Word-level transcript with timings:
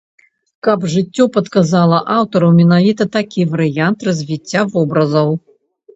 Каб 0.67 0.85
жыццё 0.93 1.27
падказала 1.35 1.99
аўтару 2.15 2.49
менавіта 2.61 3.03
такі 3.19 3.47
варыянт 3.55 3.99
развіцця 4.11 4.61
вобразаў. 4.73 5.29